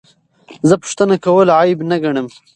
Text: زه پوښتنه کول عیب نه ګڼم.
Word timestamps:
زه 0.67 0.75
پوښتنه 0.83 1.15
کول 1.25 1.47
عیب 1.59 1.79
نه 1.91 1.97
ګڼم. 2.03 2.27